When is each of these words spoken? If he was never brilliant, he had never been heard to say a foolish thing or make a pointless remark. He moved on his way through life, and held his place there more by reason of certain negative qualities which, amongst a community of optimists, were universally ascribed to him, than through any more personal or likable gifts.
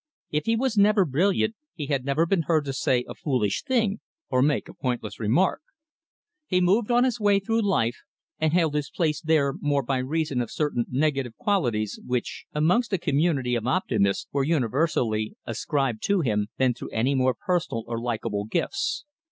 If 0.31 0.47
he 0.47 0.55
was 0.55 0.79
never 0.79 1.05
brilliant, 1.05 1.55
he 1.75 1.85
had 1.85 2.03
never 2.05 2.25
been 2.25 2.41
heard 2.47 2.65
to 2.65 2.73
say 2.73 3.03
a 3.07 3.13
foolish 3.13 3.61
thing 3.61 3.99
or 4.31 4.41
make 4.41 4.67
a 4.67 4.73
pointless 4.73 5.19
remark. 5.19 5.61
He 6.47 6.59
moved 6.59 6.89
on 6.89 7.03
his 7.03 7.19
way 7.19 7.37
through 7.39 7.61
life, 7.61 7.97
and 8.39 8.51
held 8.51 8.73
his 8.73 8.89
place 8.89 9.21
there 9.21 9.53
more 9.59 9.83
by 9.83 9.99
reason 9.99 10.41
of 10.41 10.49
certain 10.49 10.85
negative 10.89 11.35
qualities 11.37 11.99
which, 12.03 12.45
amongst 12.51 12.91
a 12.93 12.97
community 12.97 13.53
of 13.53 13.67
optimists, 13.67 14.25
were 14.31 14.43
universally 14.43 15.35
ascribed 15.45 16.01
to 16.05 16.21
him, 16.21 16.47
than 16.57 16.73
through 16.73 16.89
any 16.89 17.13
more 17.13 17.35
personal 17.35 17.83
or 17.85 18.01
likable 18.01 18.45
gifts. 18.45 19.05